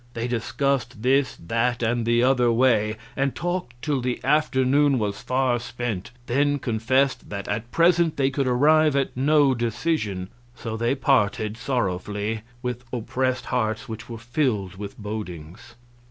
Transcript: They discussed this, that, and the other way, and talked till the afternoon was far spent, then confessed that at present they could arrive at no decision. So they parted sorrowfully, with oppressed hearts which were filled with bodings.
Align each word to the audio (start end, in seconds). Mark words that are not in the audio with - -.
They 0.15 0.27
discussed 0.27 1.03
this, 1.03 1.35
that, 1.35 1.83
and 1.83 2.07
the 2.07 2.23
other 2.23 2.51
way, 2.51 2.97
and 3.15 3.35
talked 3.35 3.79
till 3.83 4.01
the 4.01 4.19
afternoon 4.23 4.97
was 4.97 5.21
far 5.21 5.59
spent, 5.59 6.09
then 6.25 6.57
confessed 6.57 7.29
that 7.29 7.47
at 7.47 7.69
present 7.71 8.17
they 8.17 8.31
could 8.31 8.47
arrive 8.47 8.95
at 8.95 9.15
no 9.15 9.53
decision. 9.53 10.29
So 10.55 10.75
they 10.75 10.95
parted 10.95 11.55
sorrowfully, 11.55 12.41
with 12.63 12.83
oppressed 12.91 13.45
hearts 13.45 13.87
which 13.87 14.09
were 14.09 14.17
filled 14.17 14.75
with 14.75 14.97
bodings. 14.97 15.75